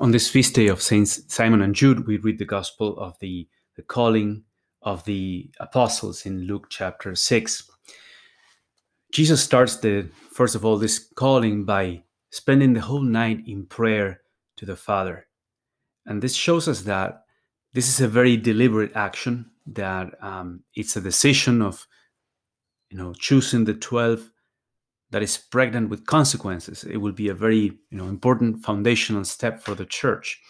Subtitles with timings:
[0.00, 3.46] On this feast day of Saints Simon and Jude, we read the gospel of the,
[3.76, 4.44] the calling
[4.80, 7.70] of the apostles in Luke chapter 6.
[9.12, 14.22] Jesus starts the first of all this calling by spending the whole night in prayer
[14.56, 15.26] to the Father.
[16.06, 17.24] And this shows us that
[17.74, 21.86] this is a very deliberate action, that um, it's a decision of
[22.88, 24.29] you know choosing the 12
[25.10, 26.84] that is pregnant with consequences.
[26.84, 30.40] It will be a very you know important foundational step for the church.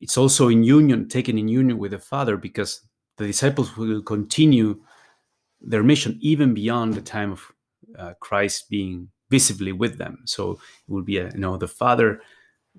[0.00, 2.82] It's also in union, taken in union with the Father, because
[3.18, 4.80] the disciples will continue
[5.60, 7.52] their mission even beyond the time of
[7.98, 10.18] uh, Christ being visibly with them.
[10.24, 10.58] So it
[10.88, 12.20] will be a, you know the Father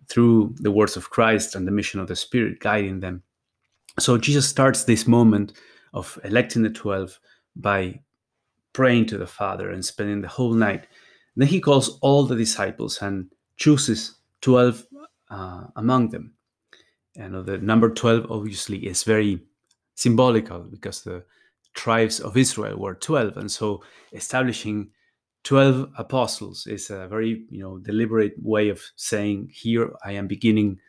[0.09, 3.23] through the words of Christ and the mission of the Spirit guiding them.
[3.99, 5.53] So Jesus starts this moment
[5.93, 7.19] of electing the twelve
[7.55, 8.01] by
[8.73, 10.87] praying to the Father and spending the whole night.
[11.35, 14.85] Then he calls all the disciples and chooses 12
[15.29, 16.33] uh, among them.
[17.15, 19.41] And the number 12 obviously is very
[19.95, 21.23] symbolical because the
[21.73, 23.37] tribes of Israel were 12.
[23.37, 24.89] And so establishing
[25.43, 30.79] 12 apostles is a very you know deliberate way of saying here I am beginning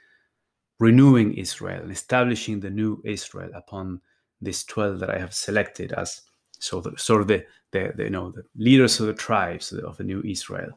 [0.78, 4.00] renewing Israel and establishing the new Israel upon
[4.40, 6.22] this 12 that I have selected as
[6.64, 9.96] so the, sort of the, the, the, you know the leaders of the tribes of
[9.96, 10.70] the new Israel.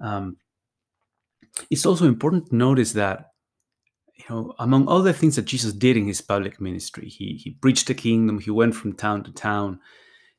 [0.00, 0.36] Um,
[1.70, 3.30] it's also important to notice that
[4.16, 7.50] you know among all the things that Jesus did in his public ministry, he he
[7.50, 8.40] preached the kingdom.
[8.40, 9.78] He went from town to town.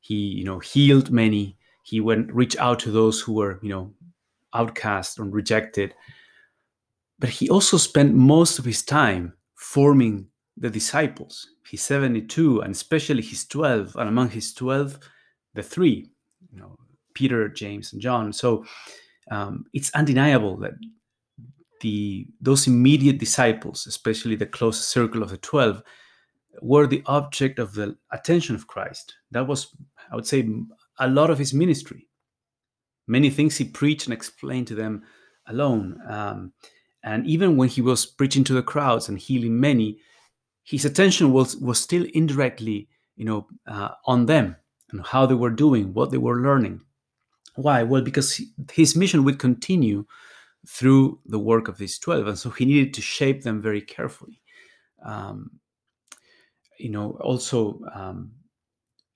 [0.01, 1.57] He you know healed many.
[1.83, 3.93] He went reach out to those who were you know
[4.53, 5.93] outcast and rejected.
[7.19, 10.27] But he also spent most of his time forming
[10.57, 14.99] the disciples, his 72, and especially his 12, and among his 12,
[15.53, 16.09] the three,
[16.51, 16.75] you know,
[17.13, 18.33] Peter, James, and John.
[18.33, 18.65] So
[19.31, 20.73] um, it's undeniable that
[21.81, 25.83] the those immediate disciples, especially the closest circle of the 12,
[26.61, 29.15] were the object of the attention of Christ.
[29.31, 29.75] That was,
[30.11, 30.47] I would say,
[30.99, 32.07] a lot of his ministry.
[33.07, 35.03] Many things he preached and explained to them
[35.47, 35.99] alone.
[36.09, 36.53] Um,
[37.03, 39.99] and even when he was preaching to the crowds and healing many,
[40.67, 44.55] his attention was was still indirectly, you know, uh, on them
[44.91, 46.81] and how they were doing, what they were learning.
[47.55, 47.83] Why?
[47.83, 48.41] Well, because
[48.73, 50.05] his mission would continue
[50.67, 54.41] through the work of these twelve, and so he needed to shape them very carefully.
[55.05, 55.51] Um,
[56.77, 58.33] you know, also, um,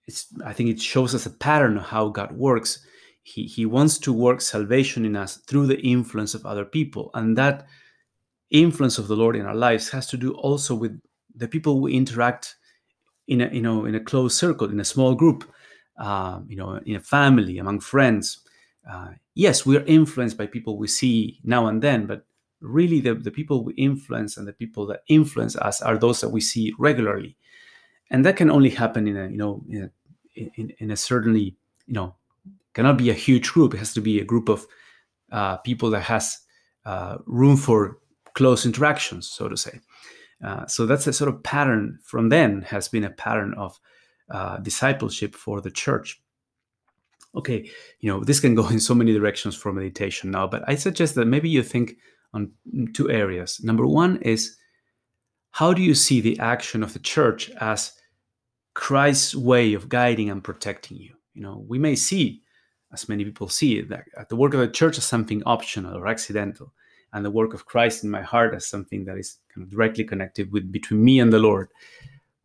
[0.08, 2.80] it's I think it shows us a pattern of how God works.
[3.24, 7.38] He he wants to work salvation in us through the influence of other people, and
[7.38, 7.68] that
[8.52, 10.98] influence of the Lord in our lives has to do also with
[11.42, 12.56] the people we interact
[13.28, 15.44] in a you know in a close circle in a small group
[16.00, 18.40] uh, you know in a family among friends
[18.90, 22.26] uh, yes we are influenced by people we see now and then but
[22.62, 26.30] really the, the people we influence and the people that influence us are those that
[26.30, 27.36] we see regularly.
[28.10, 31.56] And that can only happen in a you know in a, in, in a certainly
[31.88, 32.16] you know
[32.74, 33.74] cannot be a huge group.
[33.74, 34.66] It has to be a group of
[35.32, 36.38] uh, people that has
[36.86, 37.98] uh, room for
[38.34, 39.80] close interactions so to say
[40.44, 43.80] uh, so that's a sort of pattern from then has been a pattern of
[44.30, 46.22] uh, discipleship for the church.
[47.36, 47.70] Okay,
[48.00, 51.16] you know, this can go in so many directions for meditation now, but I suggest
[51.16, 51.98] that maybe you think
[52.34, 52.52] on
[52.94, 53.60] two areas.
[53.64, 54.58] Number one is
[55.52, 57.94] how do you see the action of the church as
[58.74, 61.14] Christ's way of guiding and protecting you?
[61.34, 62.42] You know, we may see,
[62.94, 66.74] as many people see that the work of the church as something optional or accidental
[67.14, 70.04] and the work of Christ in my heart as something that is kind of directly
[70.04, 71.70] connected with between me and the Lord.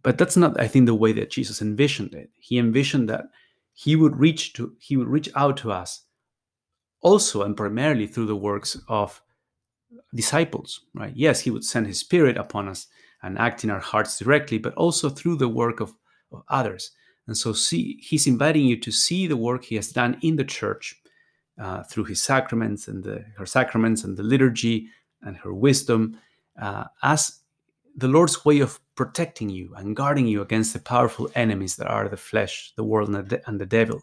[0.03, 2.31] But that's not, I think, the way that Jesus envisioned it.
[2.39, 3.27] He envisioned that
[3.75, 6.03] he would reach to he would reach out to us
[7.03, 9.21] also and primarily through the works of
[10.15, 11.13] disciples, right?
[11.15, 12.87] Yes, he would send his spirit upon us
[13.23, 15.95] and act in our hearts directly, but also through the work of,
[16.33, 16.93] of others.
[17.27, 20.45] And so see he's inviting you to see the work he has done in the
[20.45, 21.01] church
[21.59, 24.89] uh, through his sacraments and the, her sacraments and the liturgy
[25.23, 26.19] and her wisdom
[26.61, 27.41] uh, as
[27.97, 32.09] the Lord's way of protecting you and guarding you against the powerful enemies that are
[32.09, 34.03] the flesh, the world, and the, and the devil.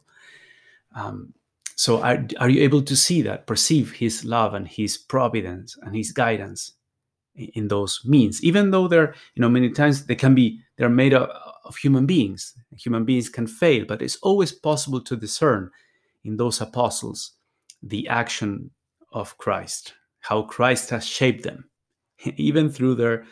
[0.95, 1.33] Um,
[1.75, 5.95] so, are, are you able to see that, perceive His love and His providence and
[5.95, 6.73] His guidance
[7.35, 8.43] in, those means?
[8.43, 11.29] Even though they're, you know, many times they can be, they're made of,
[11.65, 12.53] of human beings.
[12.77, 15.71] Human beings can fail, but it's always possible to discern
[16.23, 17.31] in those apostles
[17.83, 18.71] the action
[19.11, 21.69] of Christ, how Christ has shaped them,
[22.37, 23.25] even through their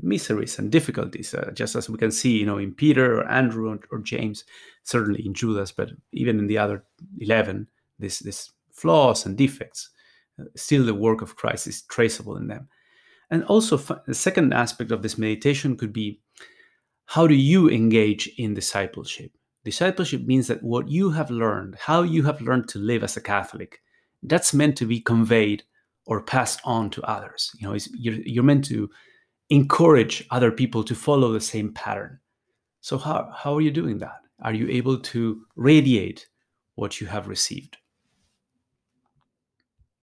[0.00, 3.70] miseries and difficulties, uh, just as we can see, you know, in Peter or Andrew
[3.70, 4.44] or, or, James,
[4.84, 6.84] certainly in Judas, but even in the other
[7.20, 7.68] eleven,
[7.98, 9.90] this this flaws and defects,
[10.40, 12.68] uh, still the work of Christ is traceable in them.
[13.30, 16.20] And also, the second aspect of this meditation could be
[17.06, 19.32] how do you engage in discipleship?
[19.64, 23.20] Discipleship means that what you have learned, how you have learned to live as a
[23.20, 23.80] Catholic,
[24.22, 25.62] that's meant to be conveyed
[26.06, 27.50] or passed on to others.
[27.58, 28.90] You know, you're, you're meant to
[29.50, 32.18] encourage other people to follow the same pattern.
[32.80, 34.20] So how, how are you doing that?
[34.42, 36.26] Are you able to radiate
[36.74, 37.76] what you have received?